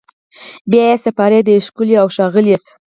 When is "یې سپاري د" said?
0.89-1.47